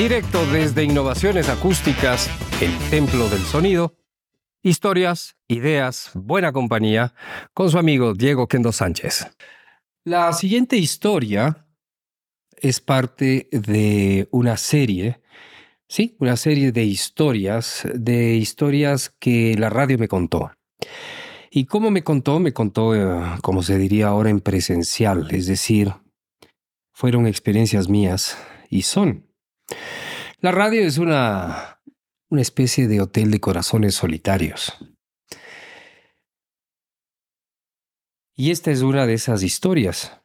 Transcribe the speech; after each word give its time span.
Directo 0.00 0.46
desde 0.46 0.82
Innovaciones 0.82 1.50
Acústicas, 1.50 2.30
el 2.62 2.74
Templo 2.88 3.28
del 3.28 3.42
Sonido. 3.42 3.98
Historias, 4.62 5.36
ideas, 5.46 6.12
buena 6.14 6.54
compañía, 6.54 7.12
con 7.52 7.70
su 7.70 7.76
amigo 7.76 8.14
Diego 8.14 8.48
Kendo 8.48 8.72
Sánchez. 8.72 9.26
La 10.04 10.32
siguiente 10.32 10.78
historia 10.78 11.66
es 12.56 12.80
parte 12.80 13.50
de 13.52 14.26
una 14.30 14.56
serie, 14.56 15.20
sí, 15.86 16.16
una 16.18 16.38
serie 16.38 16.72
de 16.72 16.84
historias, 16.84 17.86
de 17.94 18.36
historias 18.36 19.14
que 19.18 19.54
la 19.58 19.68
radio 19.68 19.98
me 19.98 20.08
contó. 20.08 20.50
¿Y 21.50 21.66
cómo 21.66 21.90
me 21.90 22.02
contó? 22.02 22.40
Me 22.40 22.54
contó, 22.54 22.94
eh, 22.94 23.36
como 23.42 23.62
se 23.62 23.76
diría 23.76 24.06
ahora, 24.06 24.30
en 24.30 24.40
presencial, 24.40 25.28
es 25.30 25.46
decir, 25.46 25.92
fueron 26.90 27.26
experiencias 27.26 27.90
mías 27.90 28.38
y 28.70 28.80
son. 28.80 29.29
La 30.40 30.52
radio 30.52 30.82
es 30.82 30.98
una, 30.98 31.80
una 32.28 32.40
especie 32.40 32.88
de 32.88 33.00
hotel 33.00 33.30
de 33.30 33.40
corazones 33.40 33.94
solitarios. 33.94 34.72
Y 38.36 38.50
esta 38.50 38.70
es 38.70 38.80
una 38.80 39.06
de 39.06 39.14
esas 39.14 39.42
historias. 39.42 40.18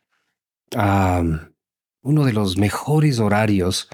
Uno 0.71 2.25
de 2.25 2.33
los 2.33 2.57
mejores 2.57 3.19
horarios 3.19 3.89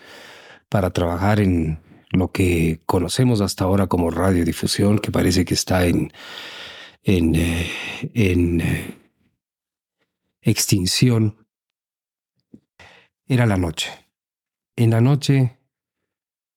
para 0.69 0.91
trabajar 0.91 1.39
en 1.39 1.79
lo 2.11 2.31
que 2.31 2.81
conocemos 2.85 3.41
hasta 3.41 3.63
ahora 3.63 3.87
como 3.87 4.11
radiodifusión, 4.11 4.99
que 4.99 5.11
parece 5.11 5.45
que 5.45 5.53
está 5.53 5.85
en, 5.85 6.11
en, 7.03 7.35
eh, 7.35 7.71
en 8.13 8.61
eh, 8.61 8.97
extinción, 10.41 11.47
era 13.25 13.45
la 13.45 13.57
noche. 13.57 14.00
En 14.75 14.91
la 14.91 15.01
noche, 15.01 15.59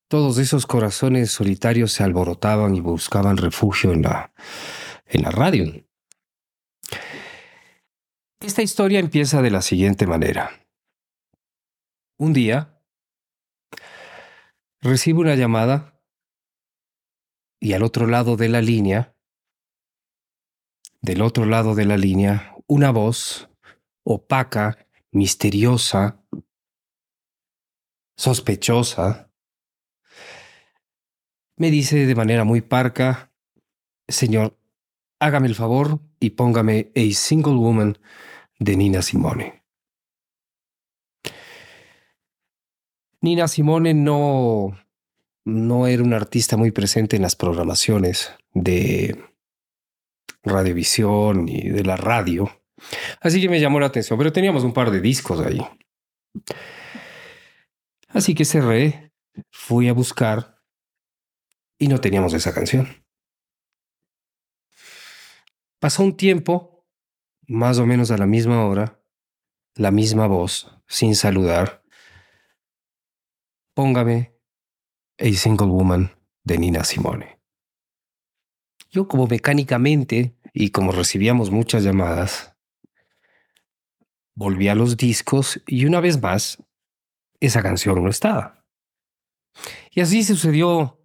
todos 0.09 0.39
esos 0.39 0.67
corazones 0.67 1.31
solitarios 1.31 1.93
se 1.93 2.05
alborotaban 2.05 2.75
y 2.77 2.81
buscaban 2.81 3.37
refugio 3.37 3.93
en 3.93 4.03
la, 4.03 4.33
en 5.06 5.23
la 5.23 5.31
radio. 5.31 5.84
Esta 8.41 8.62
historia 8.62 9.01
empieza 9.01 9.43
de 9.43 9.51
la 9.51 9.62
siguiente 9.62 10.06
manera. 10.06 10.67
Un 12.19 12.33
día, 12.33 12.81
recibo 14.81 15.21
una 15.21 15.34
llamada 15.34 16.01
y 17.59 17.73
al 17.73 17.83
otro 17.83 18.06
lado 18.06 18.37
de 18.37 18.49
la 18.49 18.61
línea, 18.61 19.17
del 21.01 21.23
otro 21.23 21.47
lado 21.47 21.75
de 21.75 21.87
la 21.87 21.97
línea, 21.97 22.55
una 22.67 22.91
voz 22.91 23.49
opaca, 24.05 24.87
misteriosa, 25.11 26.23
sospechosa, 28.17 29.31
me 31.57 31.70
dice 31.70 32.07
de 32.07 32.15
manera 32.15 32.45
muy 32.45 32.61
parca, 32.61 33.33
Señor, 34.09 34.59
hágame 35.21 35.48
el 35.48 35.55
favor 35.55 36.01
y 36.21 36.31
póngame 36.31 36.93
A 36.97 37.15
Single 37.15 37.55
Woman 37.55 37.98
de 38.59 38.77
Nina 38.77 39.03
Simone. 39.03 39.62
Nina 43.21 43.48
Simone 43.48 43.95
no, 43.95 44.77
no 45.45 45.87
era 45.87 46.03
una 46.03 46.17
artista 46.17 46.56
muy 46.56 46.73
presente 46.73 47.17
en 47.17 47.23
las 47.23 47.37
programaciones 47.37 48.33
de 48.53 49.19
radiovisión 50.43 51.49
y 51.49 51.71
de 51.71 51.84
la 51.84 51.97
radio. 51.97 52.51
Así 53.21 53.41
que 53.41 53.49
me 53.49 53.61
llamó 53.61 53.81
la 53.81 53.87
atención, 53.87 54.19
pero 54.19 54.33
teníamos 54.33 54.65
un 54.65 54.75
par 54.75 54.91
de 54.91 55.01
discos 55.01 55.41
ahí. 55.41 55.61
Así 58.15 58.37
que 58.37 58.45
cerré, 58.45 59.12
fui 59.51 59.89
a 59.89 59.93
buscar 59.93 60.62
y 61.77 61.89
no 61.89 62.01
teníamos 62.01 62.33
esa 62.33 62.55
canción. 62.55 63.05
Pasó 65.81 66.05
un 66.05 66.16
tiempo 66.16 66.87
más 67.49 67.78
o 67.81 67.87
menos 67.87 68.12
a 68.12 68.16
la 68.16 68.27
misma 68.27 68.65
hora, 68.65 69.03
la 69.75 69.91
misma 69.91 70.28
voz, 70.28 70.71
sin 70.87 71.16
saludar. 71.16 71.83
Póngame 73.75 74.38
A 75.19 75.25
Single 75.33 75.67
Woman 75.67 76.17
de 76.44 76.59
Nina 76.59 76.84
Simone. 76.84 77.41
Yo 78.91 79.09
como 79.09 79.27
mecánicamente 79.27 80.38
y 80.53 80.71
como 80.71 80.93
recibíamos 80.93 81.50
muchas 81.50 81.83
llamadas, 81.83 82.55
volví 84.37 84.69
a 84.69 84.77
los 84.77 84.97
discos 84.97 85.61
y 85.67 85.87
una 85.87 85.99
vez 85.99 86.22
más, 86.22 86.62
esa 87.47 87.62
canción 87.62 88.03
no 88.03 88.10
estaba. 88.10 88.65
Y 89.91 90.00
así 90.00 90.25
sucedió, 90.25 91.00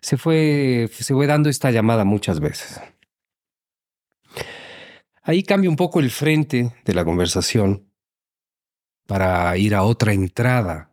se 0.00 0.16
fue, 0.16 0.90
se 0.92 1.14
fue 1.14 1.26
dando 1.26 1.48
esta 1.48 1.70
llamada 1.70 2.04
muchas 2.04 2.40
veces. 2.40 2.80
Ahí 5.22 5.42
cambia 5.42 5.70
un 5.70 5.76
poco 5.76 6.00
el 6.00 6.10
frente 6.10 6.74
de 6.84 6.94
la 6.94 7.04
conversación 7.04 7.92
para 9.06 9.56
ir 9.56 9.74
a 9.74 9.84
otra 9.84 10.12
entrada. 10.12 10.92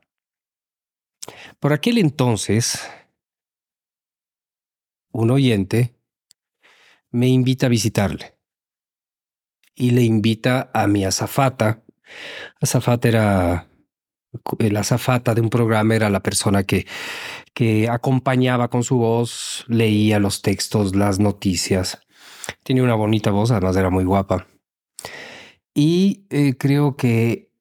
Por 1.60 1.74
aquel 1.74 1.98
entonces, 1.98 2.88
un 5.12 5.32
oyente 5.32 5.96
me 7.12 7.28
invita 7.28 7.66
a 7.66 7.70
visitarle 7.70 8.38
y 9.74 9.92
le 9.92 10.04
invita 10.04 10.70
a 10.74 10.88
mi 10.88 11.06
azafata. 11.06 11.84
Azafata 12.62 13.08
era 13.08 13.70
la 14.60 14.82
azafata 14.82 15.34
de 15.34 15.42
un 15.42 15.50
programa, 15.50 15.96
era 15.96 16.10
la 16.10 16.22
persona 16.22 16.64
que, 16.64 16.86
que 17.54 17.90
acompañaba 17.90 18.70
con 18.70 18.84
su 18.84 18.98
voz, 18.98 19.66
leía 19.68 20.20
los 20.20 20.42
textos, 20.42 20.96
las 20.96 21.20
noticias 21.20 22.00
tiene 22.64 22.82
una 22.82 22.96
bonita 22.96 23.32
voz, 23.32 23.52
además 23.52 23.76
era 23.78 23.90
muy 23.90 24.04
guapa. 24.04 24.48
Y 25.74 26.26
eh, 26.30 26.56
creo 26.58 26.96
que 26.96 27.52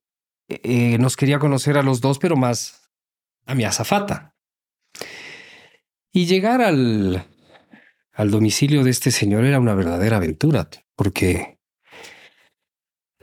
eh, 0.49 0.99
nos 0.99 1.17
quería 1.17 1.39
conocer 1.39 1.77
a 1.77 1.83
los 1.83 2.01
dos, 2.01 2.19
pero 2.19 2.37
más 2.37 2.91
a 3.47 3.55
mi 3.55 3.65
azafata. 3.65 4.35
Y 6.13 6.27
llegar 6.27 6.63
al, 6.63 7.27
al 8.13 8.31
domicilio 8.31 8.83
de 8.83 8.91
este 8.91 9.11
señor 9.11 9.45
era 9.45 9.61
una 9.61 9.75
verdadera 9.75 10.17
aventura, 10.17 10.69
porque 10.97 11.59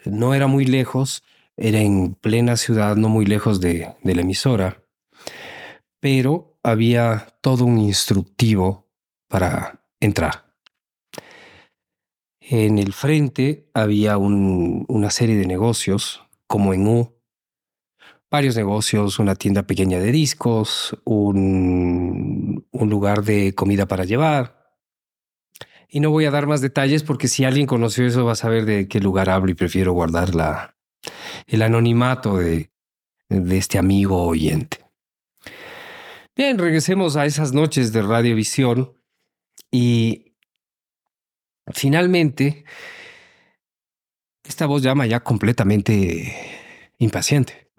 no 0.06 0.33
era 0.33 0.47
muy 0.47 0.66
lejos, 0.66 1.23
era 1.57 1.79
en 1.79 2.16
plena 2.16 2.57
ciudad, 2.57 2.95
no 2.95 3.09
muy 3.09 3.25
lejos 3.25 3.61
de, 3.61 3.95
la 4.03 4.21
emisora, 4.21 4.83
pero 5.99 6.57
había 6.63 7.27
todo 7.41 7.66
un 7.66 7.79
instructivo 7.79 8.89
para 9.27 9.81
entrar. 9.99 10.45
En 12.39 12.77
el 12.77 12.94
frente 12.94 13.69
había 13.73 14.17
una 14.17 15.09
serie 15.09 15.35
de 15.35 15.47
negocios, 15.47 16.23
como 16.47 16.73
en 16.73 16.88
U, 16.88 17.15
varios 18.29 18.55
negocios, 18.55 19.17
una 19.17 19.35
tienda 19.35 19.63
pequeña 19.63 19.99
de 19.99 20.11
discos, 20.11 20.95
un, 21.05 22.67
lugar 22.71 23.23
de 23.23 23.55
comida 23.55 23.88
para 23.88 24.03
llevar. 24.03 24.75
Y 25.89 26.01
no 26.01 26.11
voy 26.11 26.25
a 26.25 26.31
dar 26.31 26.45
más 26.45 26.61
detalles 26.61 27.01
porque 27.01 27.27
si 27.27 27.45
alguien 27.45 27.65
conoció 27.65 28.05
eso 28.05 28.25
va 28.25 28.33
a 28.33 28.35
saber 28.35 28.65
de 28.65 28.88
qué 28.88 28.99
lugar 28.99 29.29
hablo 29.29 29.49
y 29.49 29.55
prefiero 29.55 29.94
guardar 29.94 30.35
la, 30.35 30.75
el 31.47 31.61
anonimato 31.61 32.38
de, 32.38 32.69
este 33.29 33.78
amigo 33.78 34.23
oyente. 34.23 34.85
Bien, 36.35 36.57
regresemos 36.57 37.16
a 37.16 37.25
esas 37.25 37.53
noches 37.53 37.91
de 37.91 38.01
radiovisión 38.01 38.94
y 39.72 40.25
Finalmente, 41.73 42.63
esta 44.44 44.67
voz 44.67 44.83
llama 44.83 45.07
ya 45.07 45.22
completamente 45.22 46.35
impaciente. 47.00 47.72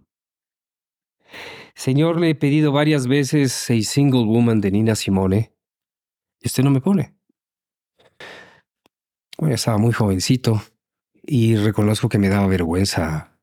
Señor, 1.74 2.18
le 2.18 2.30
he 2.30 2.34
pedido 2.34 2.72
varias 2.72 3.06
veces 3.06 3.70
a 3.70 3.80
Single 3.82 4.24
Woman 4.24 4.60
de 4.60 4.72
Nina 4.72 4.96
Simone. 4.96 5.52
Y 6.40 6.48
usted 6.48 6.64
no 6.64 6.70
me 6.70 6.80
pone. 6.80 7.14
Bueno, 9.38 9.54
estaba 9.54 9.78
muy 9.78 9.92
jovencito 9.92 10.62
y 11.22 11.56
reconozco 11.56 12.08
que 12.08 12.18
me 12.18 12.28
daba 12.28 12.46
vergüenza 12.46 13.35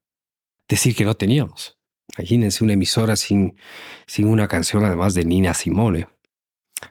decir 0.74 0.96
que 0.96 1.06
no 1.06 1.16
teníamos. 1.16 1.78
Imagínense 2.18 2.64
una 2.64 2.74
emisora 2.74 3.16
sin, 3.16 3.58
sin 4.06 4.28
una 4.28 4.48
canción 4.48 4.84
además 4.84 5.14
de 5.14 5.26
Nina 5.26 5.54
Simone. 5.54 6.08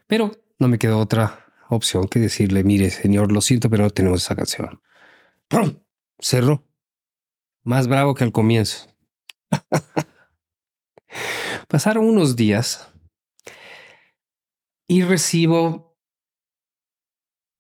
Pero 0.06 0.32
no 0.58 0.68
me 0.68 0.78
quedó 0.78 0.98
otra 0.98 1.46
opción 1.68 2.08
que 2.08 2.18
decirle, 2.18 2.64
mire, 2.64 2.90
señor, 2.90 3.32
lo 3.32 3.40
siento, 3.40 3.70
pero 3.70 3.84
no 3.84 3.90
tenemos 3.90 4.22
esa 4.22 4.36
canción. 4.36 4.80
¡Pum! 5.48 5.78
Cerró. 6.18 6.66
Más 7.64 7.88
bravo 7.88 8.14
que 8.14 8.24
al 8.24 8.32
comienzo. 8.32 8.88
Pasaron 11.68 12.04
unos 12.04 12.36
días 12.36 12.92
y 14.86 15.02
recibo 15.02 15.96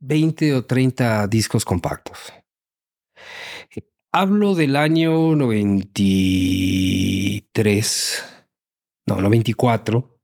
20 0.00 0.54
o 0.54 0.66
30 0.66 1.26
discos 1.28 1.64
compactos. 1.64 2.32
Hablo 4.14 4.54
del 4.54 4.76
año 4.76 5.34
93, 5.34 8.24
no, 9.06 9.22
94, 9.22 10.20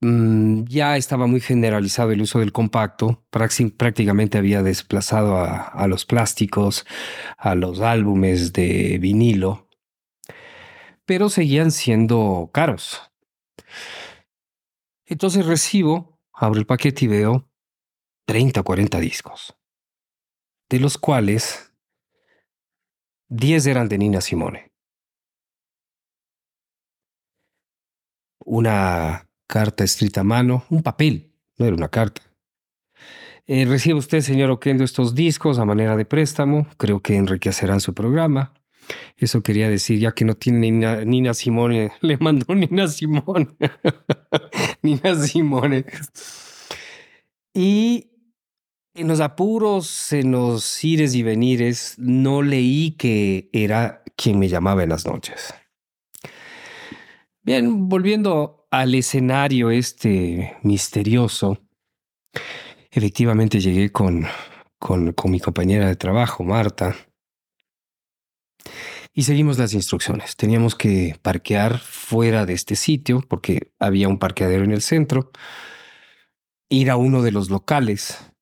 mm, 0.00 0.62
ya 0.68 0.96
estaba 0.96 1.26
muy 1.26 1.40
generalizado 1.40 2.12
el 2.12 2.22
uso 2.22 2.38
del 2.38 2.52
compacto, 2.52 3.26
prácticamente 3.30 4.38
había 4.38 4.62
desplazado 4.62 5.38
a, 5.38 5.62
a 5.62 5.88
los 5.88 6.06
plásticos, 6.06 6.86
a 7.38 7.56
los 7.56 7.80
álbumes 7.80 8.52
de 8.52 8.98
vinilo, 9.00 9.68
pero 11.06 11.30
seguían 11.30 11.72
siendo 11.72 12.50
caros. 12.54 13.02
Entonces 15.06 15.44
recibo, 15.44 16.20
abro 16.32 16.60
el 16.60 16.66
paquete 16.66 17.06
y 17.06 17.08
veo 17.08 17.50
30 18.26 18.60
o 18.60 18.64
40 18.64 19.00
discos, 19.00 19.56
de 20.68 20.78
los 20.78 20.98
cuales 20.98 21.73
10 23.28 23.66
eran 23.66 23.88
de 23.88 23.98
Nina 23.98 24.20
Simone. 24.20 24.70
Una 28.44 29.28
carta 29.46 29.84
escrita 29.84 30.20
a 30.20 30.24
mano, 30.24 30.64
un 30.70 30.82
papel, 30.82 31.32
no 31.58 31.66
era 31.66 31.74
una 31.74 31.88
carta. 31.88 32.22
Eh, 33.46 33.64
recibe 33.66 33.98
usted, 33.98 34.20
señor 34.20 34.50
Oquendo, 34.50 34.84
estos 34.84 35.14
discos 35.14 35.58
a 35.58 35.64
manera 35.64 35.96
de 35.96 36.04
préstamo. 36.04 36.66
Creo 36.78 37.00
que 37.00 37.16
enriquecerán 37.16 37.80
su 37.80 37.92
programa. 37.92 38.54
Eso 39.16 39.42
quería 39.42 39.68
decir, 39.68 39.98
ya 39.98 40.12
que 40.12 40.24
no 40.24 40.34
tiene 40.34 40.60
Nina, 40.60 41.04
Nina 41.04 41.34
Simone, 41.34 41.92
le 42.00 42.16
mandó 42.18 42.54
Nina 42.54 42.88
Simone. 42.88 43.48
Nina 44.82 45.14
Simone. 45.14 45.84
Y 47.52 48.10
en 48.94 49.08
los 49.08 49.20
apuros, 49.20 50.12
en 50.12 50.30
los 50.30 50.82
ires 50.84 51.14
y 51.14 51.22
venires, 51.22 51.96
no 51.98 52.42
leí 52.42 52.92
que 52.92 53.50
era 53.52 54.02
quien 54.16 54.38
me 54.38 54.48
llamaba 54.48 54.84
en 54.84 54.90
las 54.90 55.04
noches. 55.04 55.52
Bien, 57.42 57.88
volviendo 57.88 58.66
al 58.70 58.94
escenario 58.94 59.70
este 59.70 60.56
misterioso, 60.62 61.58
efectivamente 62.90 63.60
llegué 63.60 63.90
con, 63.90 64.26
con, 64.78 65.12
con 65.12 65.30
mi 65.30 65.40
compañera 65.40 65.88
de 65.88 65.96
trabajo, 65.96 66.44
Marta, 66.44 66.94
y 69.12 69.24
seguimos 69.24 69.58
las 69.58 69.74
instrucciones. 69.74 70.36
Teníamos 70.36 70.74
que 70.74 71.16
parquear 71.20 71.78
fuera 71.78 72.46
de 72.46 72.54
este 72.54 72.76
sitio 72.76 73.22
porque 73.28 73.72
había 73.78 74.08
un 74.08 74.18
parqueadero 74.18 74.64
en 74.64 74.72
el 74.72 74.82
centro, 74.82 75.30
ir 76.68 76.90
a 76.90 76.96
uno 76.96 77.22
de 77.22 77.30
los 77.30 77.50
locales 77.50 78.33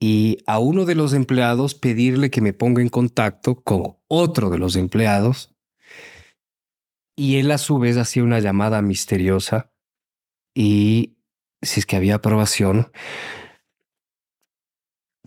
y 0.00 0.38
a 0.46 0.58
uno 0.58 0.86
de 0.86 0.94
los 0.94 1.12
empleados 1.12 1.74
pedirle 1.74 2.30
que 2.30 2.40
me 2.40 2.54
ponga 2.54 2.80
en 2.80 2.88
contacto 2.88 3.62
con 3.62 3.98
otro 4.08 4.48
de 4.48 4.58
los 4.58 4.74
empleados 4.76 5.54
y 7.14 7.36
él 7.36 7.50
a 7.50 7.58
su 7.58 7.78
vez 7.78 7.98
hacía 7.98 8.24
una 8.24 8.40
llamada 8.40 8.80
misteriosa 8.80 9.70
y 10.54 11.18
si 11.60 11.80
es 11.80 11.86
que 11.86 11.96
había 11.96 12.14
aprobación, 12.14 12.90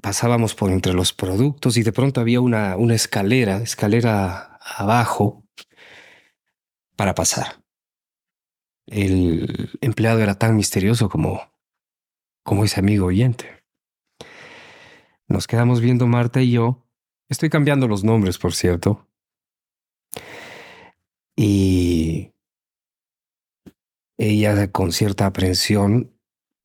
pasábamos 0.01 0.55
por 0.55 0.71
entre 0.71 0.93
los 0.93 1.13
productos 1.13 1.77
y 1.77 1.83
de 1.83 1.93
pronto 1.93 2.19
había 2.19 2.41
una, 2.41 2.75
una 2.77 2.95
escalera, 2.95 3.57
escalera 3.57 4.57
abajo 4.57 5.45
para 6.95 7.13
pasar. 7.13 7.63
El 8.87 9.69
empleado 9.81 10.19
era 10.19 10.35
tan 10.35 10.55
misterioso 10.55 11.09
como, 11.09 11.53
como 12.43 12.65
ese 12.65 12.79
amigo 12.79 13.05
oyente. 13.05 13.62
Nos 15.33 15.47
quedamos 15.47 15.81
viendo 15.81 16.05
Marta 16.05 16.43
y 16.43 16.51
yo. 16.51 16.85
Estoy 17.27 17.49
cambiando 17.49 17.87
los 17.87 18.03
nombres, 18.03 18.37
por 18.37 18.53
cierto. 18.53 19.07
Y 21.35 22.29
ella 24.15 24.71
con 24.71 24.91
cierta 24.91 25.25
aprensión 25.25 26.13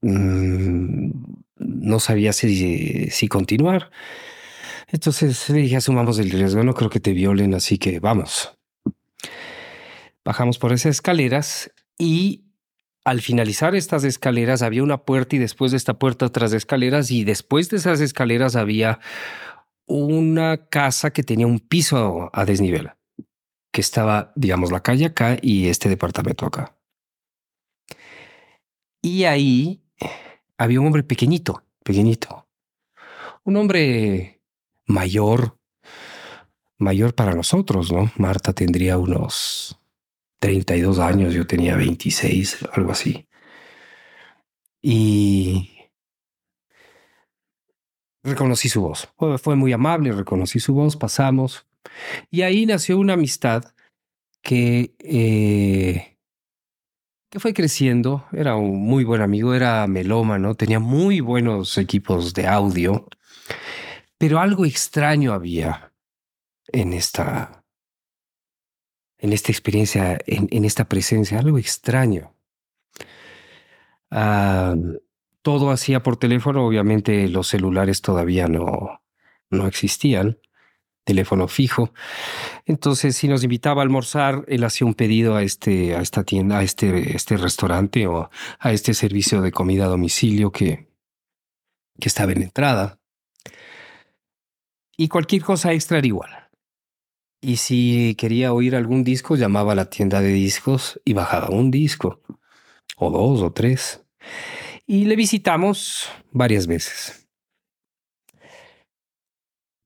mmm, 0.03 1.13
no 1.57 1.99
sabía 1.99 2.35
si, 2.35 3.09
si 3.09 3.27
continuar. 3.29 3.91
Entonces 4.89 5.49
le 5.49 5.61
dije, 5.61 5.77
asumamos 5.77 6.19
el 6.19 6.31
riesgo, 6.31 6.63
no 6.63 6.75
creo 6.75 6.91
que 6.91 7.01
te 7.01 7.15
violen, 7.15 7.55
así 7.55 7.79
que 7.79 8.01
vamos. 8.01 8.55
Bajamos 10.27 10.59
por 10.59 10.75
esas 10.75 10.97
escaleras 10.97 11.73
y 11.97 12.48
al 13.09 13.23
finalizar 13.23 13.75
estas 13.75 14.05
escaleras 14.05 14.61
había 14.61 14.83
una 14.83 14.99
puerta 14.99 15.35
y 15.35 15.39
después 15.39 15.71
de 15.71 15.79
esta 15.79 15.99
puerta 15.99 16.27
otras 16.27 16.53
escaleras 16.53 17.11
y 17.11 17.25
después 17.25 17.71
de 17.71 17.79
esas 17.79 18.01
escaleras 18.01 18.55
había 18.55 19.01
una 19.87 20.69
casa 20.69 21.11
que 21.11 21.23
tenía 21.23 21.47
un 21.47 21.59
piso 21.59 22.29
a 22.35 22.45
desnivel, 22.45 22.91
que 23.73 23.81
estaba, 23.81 24.33
digamos, 24.37 24.71
la 24.71 24.83
calle 24.83 25.07
acá 25.07 25.39
y 25.41 25.69
este 25.69 25.89
departamento 25.89 26.45
acá. 26.45 26.77
Y 29.01 29.25
ahí 29.25 29.83
había 30.59 30.81
un 30.81 30.89
hombre 30.89 31.03
pequeñito, 31.03 31.63
pequeñito. 31.83 32.47
Un 33.43 33.57
hombre 33.57 34.43
mayor, 34.85 35.57
mayor 36.77 37.15
para 37.15 37.35
nosotros, 37.35 37.91
¿no? 37.91 38.11
Marta 38.19 38.53
tendría 38.53 38.99
unos 38.99 39.79
32 40.41 40.99
años, 40.99 41.35
yo 41.35 41.47
tenía 41.47 41.77
26, 41.77 42.69
algo 42.73 42.93
así. 42.93 43.29
Y 44.81 45.71
reconocí 48.23 48.69
su 48.69 48.83
voz. 48.83 49.09
Fue 49.39 49.57
muy 49.57 49.73
amable, 49.73 50.13
reconocí 50.13 50.61
su 50.61 50.75
voz, 50.75 50.97
pasamos. 50.97 51.67
Y 52.31 52.43
ahí 52.43 52.67
nació 52.67 52.99
una 52.99 53.15
amistad 53.15 53.65
que 54.43 54.95
eh, 55.01 56.19
que 57.31 57.41
fue 57.41 57.53
creciendo, 57.53 58.27
era 58.33 58.57
un 58.57 58.81
muy 58.81 59.05
buen 59.05 59.21
amigo, 59.21 59.55
era 59.55 59.87
melómano, 59.87 60.55
tenía 60.55 60.81
muy 60.81 61.21
buenos 61.21 61.77
equipos 61.77 62.33
de 62.33 62.47
audio, 62.47 63.07
pero 64.17 64.39
algo 64.41 64.65
extraño 64.65 65.33
había 65.33 65.93
en 66.69 66.95
esta, 66.95 67.65
en 69.19 69.33
esta 69.33 69.53
experiencia, 69.53 70.19
en, 70.27 70.65
esta 70.65 70.89
presencia, 70.89 71.39
algo 71.39 71.59
extraño. 71.59 72.35
Todo 75.43 75.71
hacía 75.71 76.03
por 76.03 76.17
teléfono, 76.17 76.67
obviamente 76.67 77.29
los 77.29 77.49
celulares 77.49 78.03
todavía 78.03 78.49
no, 78.49 79.03
no 79.51 79.67
existían 79.67 80.39
teléfono 81.09 81.49
fijo. 81.49 81.95
Entonces, 82.67 83.17
si 83.17 83.29
nos 83.29 83.43
invitaba 83.43 83.81
a 83.81 83.85
almorzar, 83.85 84.45
él 84.47 84.63
hacía 84.63 84.87
un 84.87 84.93
pedido 84.93 85.37
a 85.37 85.43
este, 85.43 85.97
a 85.97 86.03
esta 86.03 86.23
tienda, 86.23 86.59
a 86.59 86.63
este, 86.63 87.17
este 87.17 87.39
restaurante 87.39 88.07
o 88.07 88.29
a 88.59 88.73
este 88.73 88.93
servicio 88.93 89.41
de 89.41 89.51
comida 89.51 89.87
a 89.87 89.89
domicilio 89.89 90.53
que, 90.53 90.87
que 91.99 92.09
estaba 92.09 92.33
en 92.33 92.43
entrada. 92.43 93.01
Y 94.99 95.09
cualquier 95.09 95.43
cosa 95.43 95.73
extra 95.73 95.97
era 95.97 96.07
igual. 96.07 96.48
Y 97.41 97.57
si 97.57 98.17
quería 98.17 98.53
oír 98.53 98.75
algún 98.75 99.05
disco, 99.05 99.37
llamaba 99.37 99.73
a 99.73 99.77
la 99.77 99.91
tienda 99.91 100.21
de 100.21 100.33
discos 100.33 101.01
y 101.05 101.13
bajaba 101.13 101.51
un 101.51 101.71
disco, 101.71 102.21
o 102.97 103.11
dos 103.11 103.43
o 103.43 103.53
tres. 103.53 104.05
Y 104.87 105.05
le 105.05 105.17
visitamos 105.17 106.09
varias 106.33 106.67
veces. 106.67 107.29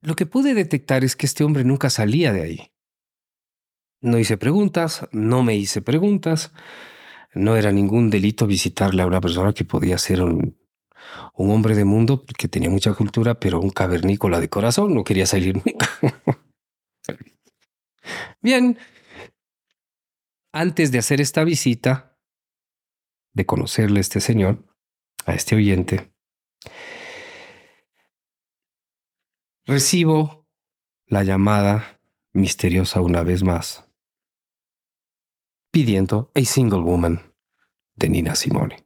Lo 0.00 0.16
que 0.16 0.26
pude 0.26 0.54
detectar 0.54 1.04
es 1.04 1.14
que 1.14 1.26
este 1.26 1.44
hombre 1.44 1.64
nunca 1.64 1.90
salía 1.90 2.32
de 2.32 2.42
ahí. 2.42 2.72
No 4.00 4.18
hice 4.18 4.36
preguntas, 4.36 5.06
no 5.12 5.44
me 5.44 5.54
hice 5.54 5.80
preguntas. 5.80 6.52
No 7.34 7.56
era 7.56 7.70
ningún 7.70 8.10
delito 8.10 8.46
visitarle 8.46 9.02
a 9.02 9.06
una 9.06 9.20
persona 9.20 9.52
que 9.52 9.64
podía 9.64 9.96
ser 9.98 10.22
un, 10.22 10.58
hombre 11.34 11.76
de 11.76 11.84
mundo 11.84 12.24
que 12.36 12.48
tenía 12.48 12.68
mucha 12.68 12.94
cultura, 12.94 13.38
pero 13.38 13.60
un 13.60 13.70
cavernícola 13.70 14.40
de 14.40 14.48
corazón, 14.48 14.94
no 14.94 15.04
quería 15.04 15.26
salir 15.26 15.54
nunca. 15.54 15.88
Bien, 18.42 18.76
antes 20.52 20.92
de 20.92 20.98
hacer 20.98 21.20
esta 21.20 21.44
visita, 21.44 22.18
de 23.32 23.46
conocerle 23.46 23.98
a 23.98 24.00
este 24.00 24.20
señor, 24.20 24.66
a 25.24 25.34
este 25.34 25.54
oyente, 25.56 26.12
Recibo 29.64 30.48
la 31.06 31.22
llamada 31.22 32.00
misteriosa 32.32 33.00
una 33.00 33.22
vez 33.22 33.44
más, 33.44 33.88
pidiendo 35.70 36.32
A 36.34 36.40
Single 36.40 36.80
Woman 36.80 37.32
de 37.94 38.08
Nina 38.08 38.34
Simone. 38.34 38.84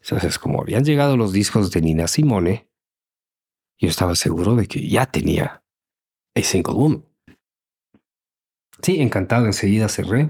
Entonces, 0.00 0.38
como 0.38 0.62
habían 0.62 0.84
llegado 0.84 1.18
los 1.18 1.34
discos 1.34 1.70
de 1.72 1.82
Nina 1.82 2.08
Simone, 2.08 2.70
yo 3.78 3.90
estaba 3.90 4.16
seguro 4.16 4.56
de 4.56 4.66
que 4.66 4.88
ya 4.88 5.04
tenía 5.04 5.62
A 6.34 6.40
Single 6.40 6.74
Woman. 6.74 7.13
Sí, 8.82 9.00
encantado, 9.00 9.46
enseguida 9.46 9.88
cerré. 9.88 10.28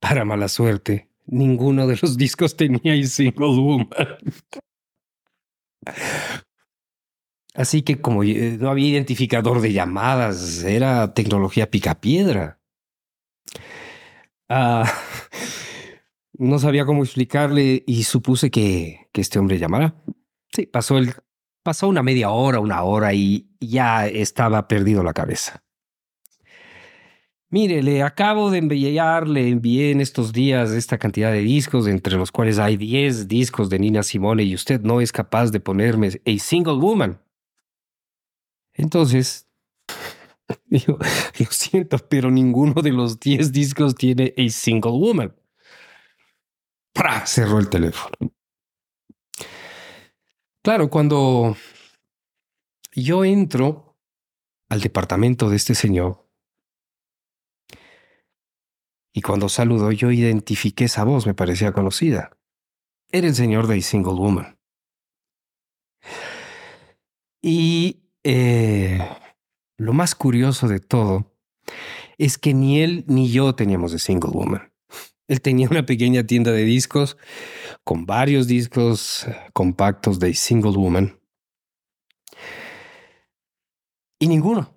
Para 0.00 0.24
mala 0.24 0.48
suerte, 0.48 1.10
ninguno 1.26 1.86
de 1.86 1.98
los 2.00 2.16
discos 2.16 2.56
tenía 2.56 2.94
A 2.94 3.06
Single 3.06 3.46
Woman. 3.46 3.88
Así 7.54 7.82
que 7.82 8.00
como 8.00 8.22
eh, 8.22 8.56
no 8.60 8.70
había 8.70 8.88
identificador 8.88 9.60
de 9.60 9.72
llamadas, 9.72 10.62
era 10.62 11.12
tecnología 11.12 11.70
picapiedra. 11.70 12.60
Ah, 14.48 14.90
no 16.34 16.58
sabía 16.60 16.86
cómo 16.86 17.02
explicarle 17.02 17.82
y 17.86 18.04
supuse 18.04 18.50
que, 18.50 19.08
que 19.12 19.20
este 19.20 19.38
hombre 19.40 19.58
llamara. 19.58 19.96
Sí, 20.54 20.66
pasó, 20.66 20.98
el, 20.98 21.14
pasó 21.64 21.88
una 21.88 22.02
media 22.02 22.30
hora, 22.30 22.60
una 22.60 22.82
hora 22.84 23.12
y 23.12 23.47
ya 23.60 24.06
estaba 24.06 24.68
perdido 24.68 25.02
la 25.02 25.12
cabeza. 25.12 25.62
Mire, 27.50 27.82
le 27.82 28.02
acabo 28.02 28.50
de 28.50 28.58
enviar, 28.58 29.26
le 29.26 29.48
envié 29.48 29.90
en 29.90 30.02
estos 30.02 30.34
días 30.34 30.70
esta 30.70 30.98
cantidad 30.98 31.32
de 31.32 31.40
discos, 31.40 31.86
entre 31.86 32.16
los 32.16 32.30
cuales 32.30 32.58
hay 32.58 32.76
10 32.76 33.26
discos 33.26 33.70
de 33.70 33.78
Nina 33.78 34.02
Simone 34.02 34.42
y 34.42 34.54
usted 34.54 34.82
no 34.82 35.00
es 35.00 35.12
capaz 35.12 35.50
de 35.50 35.58
ponerme 35.58 36.08
a 36.08 36.38
single 36.38 36.74
woman. 36.74 37.18
Entonces, 38.74 39.48
digo, 40.66 40.98
lo 41.38 41.46
siento, 41.46 41.96
pero 41.96 42.30
ninguno 42.30 42.82
de 42.82 42.92
los 42.92 43.18
10 43.18 43.50
discos 43.50 43.94
tiene 43.94 44.34
a 44.36 44.48
single 44.50 44.92
woman. 44.92 45.34
¡Pra! 46.92 47.24
Cerró 47.26 47.58
el 47.60 47.70
teléfono. 47.70 48.12
Claro, 50.62 50.90
cuando 50.90 51.56
yo 53.02 53.24
entro 53.24 53.96
al 54.68 54.80
departamento 54.80 55.50
de 55.50 55.56
este 55.56 55.74
señor, 55.74 56.28
y 59.12 59.20
cuando 59.20 59.48
saludó 59.48 59.90
yo 59.90 60.12
identifiqué 60.12 60.84
esa 60.84 61.02
voz, 61.02 61.26
me 61.26 61.34
parecía 61.34 61.72
conocida. 61.72 62.36
Era 63.10 63.26
el 63.26 63.34
señor 63.34 63.66
de 63.66 63.82
Single 63.82 64.12
Woman. 64.12 64.58
Y 67.42 68.04
eh, 68.22 69.00
lo 69.76 69.92
más 69.92 70.14
curioso 70.14 70.68
de 70.68 70.80
todo 70.80 71.34
es 72.18 72.38
que 72.38 72.54
ni 72.54 72.80
él 72.80 73.04
ni 73.08 73.30
yo 73.30 73.54
teníamos 73.54 73.92
de 73.92 73.98
Single 73.98 74.30
Woman. 74.30 74.72
Él 75.26 75.40
tenía 75.40 75.68
una 75.68 75.84
pequeña 75.84 76.24
tienda 76.24 76.52
de 76.52 76.64
discos 76.64 77.16
con 77.84 78.06
varios 78.06 78.46
discos 78.46 79.26
compactos 79.52 80.18
de 80.20 80.32
Single 80.34 80.76
Woman. 80.76 81.17
Y 84.18 84.26
ninguno, 84.28 84.74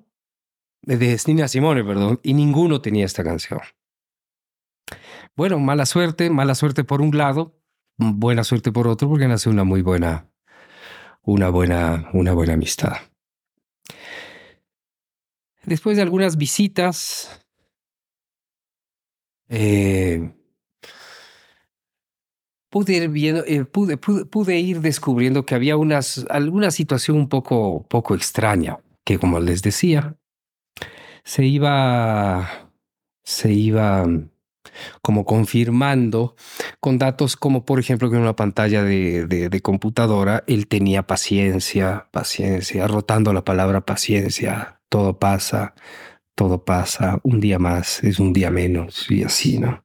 de 0.82 1.20
Nina 1.28 1.48
Simone, 1.48 1.84
perdón, 1.84 2.20
y 2.24 2.34
ninguno 2.34 2.82
tenía 2.82 3.06
esta 3.06 3.24
canción. 3.24 3.62
Bueno, 5.36 5.60
mala 5.60 5.86
suerte, 5.86 6.30
mala 6.30 6.56
suerte 6.56 6.84
por 6.84 7.02
un 7.02 7.18
lado, 7.18 7.60
buena 7.98 8.44
suerte 8.44 8.72
por 8.72 8.88
otro, 8.88 9.10
porque 9.10 9.28
nace 9.28 9.50
una 9.50 9.64
muy 9.64 9.82
buena, 9.82 10.30
una 11.24 11.50
buena, 11.50 12.10
una 12.14 12.34
buena 12.34 12.54
amistad. 12.54 12.98
Después 15.64 15.96
de 15.96 16.04
algunas 16.04 16.38
visitas, 16.38 17.46
eh, 19.48 20.34
pude, 22.70 22.96
ir 22.96 23.44
eh, 23.48 23.66
pude, 23.66 24.60
ir 24.60 24.82
descubriendo 24.82 25.46
que 25.46 25.56
había 25.56 25.78
unas, 25.78 26.26
alguna 26.30 26.72
situación 26.72 27.18
un 27.18 27.30
poco, 27.30 27.86
poco 27.88 28.16
extraña, 28.16 28.80
que 29.04 29.20
como 29.20 29.40
les 29.40 29.62
decía, 29.62 30.18
se 31.24 31.46
iba, 31.46 32.70
se 33.24 33.54
iba 33.54 34.06
como 35.02 35.26
confirmando 35.26 36.36
con 36.80 36.98
datos 36.98 37.36
como 37.36 37.66
por 37.66 37.80
ejemplo 37.80 38.10
que 38.10 38.16
en 38.16 38.22
una 38.22 38.36
pantalla 38.36 38.84
de, 38.84 39.26
de, 39.28 39.62
computadora 39.62 40.44
él 40.48 40.68
tenía 40.68 41.08
paciencia, 41.08 42.08
paciencia, 42.12 42.88
rotando 42.88 43.34
la 43.34 43.44
palabra 43.44 43.86
paciencia, 43.86 44.82
todo 44.90 45.20
pasa, 45.20 45.74
todo 46.36 46.64
pasa, 46.64 47.20
un 47.24 47.40
día 47.40 47.60
más 47.60 48.04
es 48.04 48.20
un 48.20 48.34
día 48.34 48.52
menos 48.52 49.10
y 49.10 49.24
así, 49.24 49.60
¿no? 49.60 49.84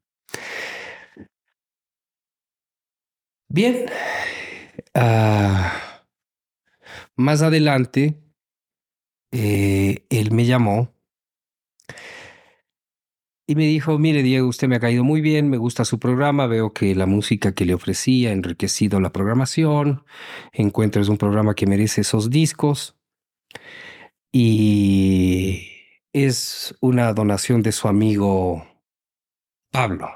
Bien, 3.48 3.86
uh, 4.94 5.68
más 7.16 7.42
adelante 7.42 8.25
eh, 9.38 10.06
él 10.08 10.30
me 10.32 10.46
llamó 10.46 10.94
y 13.46 13.54
me 13.54 13.66
dijo, 13.66 13.98
mire 13.98 14.22
Diego, 14.22 14.48
usted 14.48 14.66
me 14.66 14.76
ha 14.76 14.80
caído 14.80 15.04
muy 15.04 15.20
bien, 15.20 15.50
me 15.50 15.58
gusta 15.58 15.84
su 15.84 15.98
programa, 15.98 16.46
veo 16.46 16.72
que 16.72 16.94
la 16.94 17.04
música 17.04 17.52
que 17.52 17.66
le 17.66 17.74
ofrecía 17.74 18.30
ha 18.30 18.32
enriquecido 18.32 18.98
la 18.98 19.12
programación, 19.12 20.06
encuentro 20.52 21.02
es 21.02 21.10
un 21.10 21.18
programa 21.18 21.54
que 21.54 21.66
merece 21.66 22.00
esos 22.00 22.30
discos 22.30 22.96
y 24.32 25.68
es 26.14 26.74
una 26.80 27.12
donación 27.12 27.62
de 27.62 27.72
su 27.72 27.88
amigo 27.88 28.66
Pablo. 29.70 30.08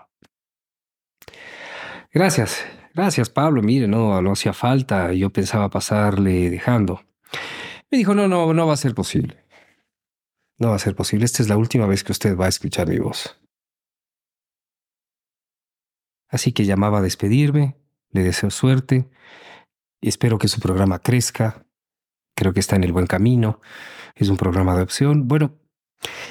Gracias, 2.10 2.64
gracias 2.94 3.28
Pablo, 3.28 3.60
mire, 3.60 3.86
no, 3.86 4.22
no 4.22 4.32
hacía 4.32 4.54
falta, 4.54 5.12
yo 5.12 5.28
pensaba 5.28 5.68
pasarle 5.68 6.48
dejando. 6.48 7.02
Me 7.90 7.98
dijo, 7.98 8.14
no, 8.14 8.28
no, 8.28 8.52
no 8.52 8.66
va 8.66 8.74
a 8.74 8.76
ser 8.76 8.94
posible. 8.94 9.44
No 10.58 10.70
va 10.70 10.76
a 10.76 10.80
ser 10.80 10.94
posible. 10.94 11.24
Esta 11.24 11.42
es 11.42 11.48
la 11.48 11.56
última 11.56 11.86
vez 11.86 12.04
que 12.04 12.12
usted 12.12 12.36
va 12.36 12.46
a 12.46 12.50
escuchar 12.50 12.88
mi 12.88 12.98
voz. 12.98 13.40
Así 16.28 16.52
que 16.52 16.64
llamaba 16.64 16.98
a 16.98 17.02
despedirme, 17.02 17.76
le 18.10 18.22
deseo 18.22 18.50
suerte 18.50 19.08
espero 20.00 20.38
que 20.38 20.48
su 20.48 20.60
programa 20.60 21.00
crezca. 21.00 21.66
Creo 22.34 22.52
que 22.52 22.60
está 22.60 22.76
en 22.76 22.84
el 22.84 22.92
buen 22.92 23.06
camino. 23.06 23.60
Es 24.14 24.28
un 24.28 24.36
programa 24.36 24.76
de 24.76 24.82
opción. 24.82 25.28
Bueno, 25.28 25.58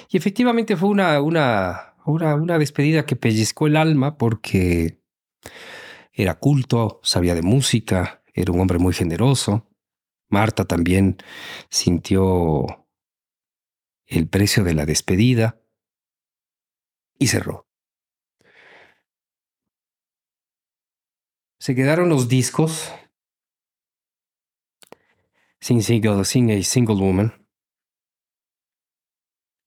y 0.09 0.17
efectivamente 0.17 0.75
fue 0.75 0.89
una, 0.89 1.21
una, 1.21 1.93
una, 2.05 2.35
una 2.35 2.57
despedida 2.57 3.05
que 3.05 3.15
pellizcó 3.15 3.67
el 3.67 3.75
alma 3.75 4.17
porque 4.17 4.99
era 6.13 6.35
culto, 6.35 6.99
sabía 7.03 7.35
de 7.35 7.41
música, 7.41 8.23
era 8.33 8.51
un 8.51 8.59
hombre 8.59 8.79
muy 8.79 8.93
generoso. 8.93 9.68
Marta 10.29 10.65
también 10.65 11.17
sintió 11.69 12.87
el 14.05 14.27
precio 14.27 14.63
de 14.63 14.73
la 14.73 14.85
despedida 14.85 15.61
y 17.17 17.27
cerró. 17.27 17.67
Se 21.59 21.75
quedaron 21.75 22.09
los 22.09 22.29
discos 22.29 22.91
sin 25.59 25.83
single, 25.83 26.23
sin 26.25 26.51
a 26.51 26.63
single 26.63 26.95
woman. 26.95 27.47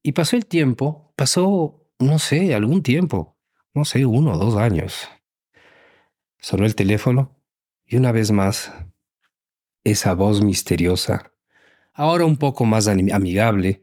Y 0.03 0.13
pasó 0.13 0.37
el 0.37 0.47
tiempo, 0.47 1.13
pasó, 1.17 1.87
no 1.99 2.19
sé, 2.19 2.55
algún 2.55 2.83
tiempo, 2.83 3.39
no 3.75 3.85
sé, 3.85 4.07
uno 4.07 4.33
o 4.33 4.39
dos 4.39 4.57
años. 4.57 5.09
Sonó 6.39 6.65
el 6.65 6.75
teléfono 6.75 7.41
y 7.85 7.97
una 7.97 8.11
vez 8.11 8.33
más, 8.33 8.73
esa 9.85 10.15
voz 10.15 10.43
misteriosa, 10.43 11.33
ahora 11.93 12.25
un 12.25 12.37
poco 12.37 12.65
más 12.65 12.89
amigable, 12.89 13.83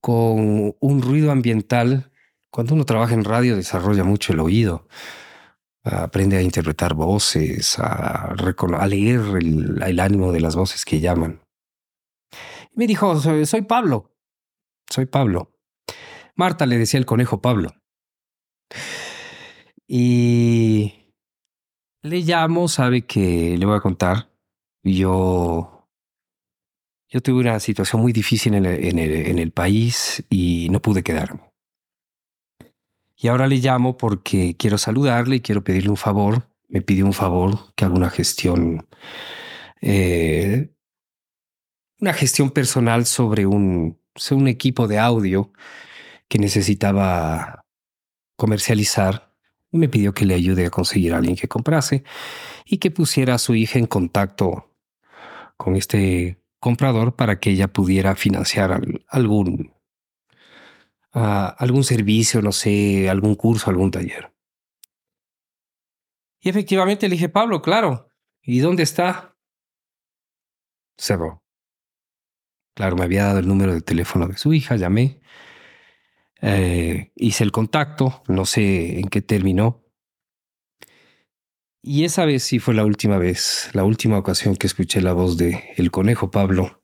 con 0.00 0.74
un 0.78 1.02
ruido 1.02 1.30
ambiental. 1.30 2.10
Cuando 2.50 2.74
uno 2.74 2.84
trabaja 2.84 3.14
en 3.14 3.24
radio 3.24 3.56
desarrolla 3.56 4.04
mucho 4.04 4.32
el 4.32 4.40
oído, 4.40 4.88
aprende 5.84 6.36
a 6.36 6.42
interpretar 6.42 6.94
voces, 6.94 7.78
a, 7.78 8.34
leer 8.88 9.20
el, 9.38 10.00
ánimo 10.00 10.32
de 10.32 10.40
las 10.40 10.56
voces 10.56 10.84
que 10.84 11.00
llaman. 11.00 11.40
Me 12.74 12.86
dijo, 12.86 13.18
soy, 13.18 13.62
Pablo, 13.62 14.14
soy 14.88 15.06
Pablo. 15.06 15.52
Marta 16.36 16.66
le 16.66 16.78
decía 16.78 16.98
el 16.98 17.06
conejo 17.06 17.40
Pablo. 17.40 17.74
Y 19.86 20.94
le 22.02 22.20
llamo, 22.20 22.68
sabe 22.68 23.02
que 23.02 23.56
le 23.58 23.66
voy 23.66 23.76
a 23.76 23.80
contar. 23.80 24.29
Yo 24.82 25.80
yo 27.12 27.20
tuve 27.20 27.40
una 27.40 27.58
situación 27.58 28.00
muy 28.00 28.12
difícil 28.12 28.54
en 28.54 28.64
el, 28.64 29.50
país 29.50 30.24
y 30.30 30.68
no 30.70 30.80
pude 30.80 31.02
quedarme. 31.02 31.40
Y 33.16 33.26
ahora 33.26 33.48
le 33.48 33.56
llamo 33.56 33.96
porque 33.96 34.54
quiero 34.56 34.78
saludarle 34.78 35.36
y 35.36 35.40
quiero 35.40 35.64
pedirle 35.64 35.90
un 35.90 35.96
favor. 35.96 36.48
Me 36.68 36.82
pidió 36.82 37.04
un 37.04 37.12
favor 37.12 37.74
que 37.74 37.84
haga 37.84 37.96
una 37.96 38.10
gestión, 38.10 38.86
eh, 39.80 40.70
una 41.98 42.12
gestión 42.12 42.52
personal 42.52 43.06
sobre 43.06 43.44
un, 43.44 43.98
un 44.30 44.48
equipo 44.48 44.86
de 44.86 45.00
audio 45.00 45.52
que 46.28 46.38
necesitaba 46.38 47.64
comercializar. 48.36 49.34
Me 49.72 49.88
pidió 49.88 50.14
que 50.14 50.26
le 50.26 50.34
ayude 50.34 50.66
a 50.66 50.70
conseguir 50.70 51.12
a 51.12 51.16
alguien 51.16 51.34
que 51.34 51.48
comprase 51.48 52.04
y 52.64 52.78
que 52.78 52.92
pusiera 52.92 53.34
a 53.34 53.38
su 53.38 53.56
hija 53.56 53.80
en 53.80 53.86
contacto 53.86 54.69
con 55.60 55.76
este 55.76 56.40
comprador 56.58 57.16
para 57.16 57.38
que 57.38 57.50
ella 57.50 57.68
pudiera 57.68 58.16
financiar 58.16 58.80
algún, 59.08 59.74
ah, 61.12 61.54
algún 61.58 61.84
servicio, 61.84 62.40
no 62.40 62.50
sé, 62.50 63.10
algún 63.10 63.34
curso, 63.34 63.68
algún 63.68 63.90
taller. 63.90 64.32
Y 66.40 66.48
efectivamente 66.48 67.06
le 67.06 67.16
dije, 67.16 67.28
Pablo, 67.28 67.60
claro, 67.60 68.08
¿y 68.40 68.60
dónde 68.60 68.84
está? 68.84 69.36
Cerró. 70.96 71.44
Claro, 72.74 72.96
me 72.96 73.04
había 73.04 73.24
dado 73.24 73.40
el 73.40 73.46
número 73.46 73.74
de 73.74 73.82
teléfono 73.82 74.28
de 74.28 74.38
su 74.38 74.54
hija, 74.54 74.76
llamé, 74.76 75.20
eh, 76.40 77.12
hice 77.16 77.44
el 77.44 77.52
contacto, 77.52 78.22
no 78.28 78.46
sé 78.46 78.98
en 78.98 79.08
qué 79.10 79.20
terminó. 79.20 79.84
Y 81.82 82.04
esa 82.04 82.26
vez 82.26 82.42
sí 82.42 82.58
fue 82.58 82.74
la 82.74 82.84
última 82.84 83.16
vez, 83.16 83.70
la 83.72 83.84
última 83.84 84.18
ocasión 84.18 84.54
que 84.54 84.66
escuché 84.66 85.00
la 85.00 85.14
voz 85.14 85.38
de 85.38 85.72
el 85.76 85.90
conejo 85.90 86.30
Pablo. 86.30 86.82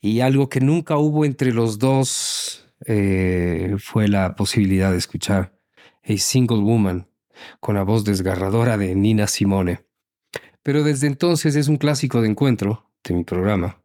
Y 0.00 0.20
algo 0.20 0.48
que 0.48 0.60
nunca 0.60 0.96
hubo 0.96 1.24
entre 1.24 1.52
los 1.52 1.78
dos 1.78 2.68
eh, 2.86 3.76
fue 3.78 4.08
la 4.08 4.34
posibilidad 4.34 4.90
de 4.90 4.98
escuchar 4.98 5.56
A 6.02 6.16
Single 6.16 6.62
Woman 6.62 7.08
con 7.60 7.76
la 7.76 7.84
voz 7.84 8.04
desgarradora 8.04 8.76
de 8.76 8.94
Nina 8.96 9.28
Simone. 9.28 9.86
Pero 10.64 10.82
desde 10.82 11.06
entonces 11.06 11.54
es 11.54 11.68
un 11.68 11.76
clásico 11.76 12.20
de 12.20 12.28
encuentro 12.28 12.90
de 13.04 13.14
mi 13.14 13.24
programa. 13.24 13.80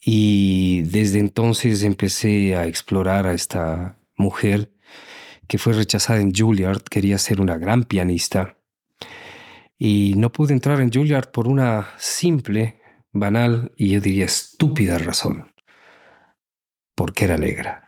Y 0.00 0.82
desde 0.82 1.20
entonces 1.20 1.84
empecé 1.84 2.56
a 2.56 2.66
explorar 2.66 3.26
a 3.26 3.32
esta 3.32 3.96
mujer 4.16 4.73
que 5.48 5.58
fue 5.58 5.72
rechazada 5.72 6.20
en 6.20 6.34
Juilliard, 6.34 6.82
quería 6.82 7.18
ser 7.18 7.40
una 7.40 7.58
gran 7.58 7.84
pianista. 7.84 8.56
Y 9.78 10.14
no 10.16 10.32
pude 10.32 10.52
entrar 10.52 10.80
en 10.80 10.92
Juilliard 10.92 11.30
por 11.30 11.48
una 11.48 11.88
simple, 11.98 12.80
banal 13.12 13.72
y 13.76 13.90
yo 13.90 14.00
diría 14.00 14.26
estúpida 14.26 14.98
razón. 14.98 15.52
Porque 16.94 17.24
era 17.24 17.36
negra. 17.36 17.83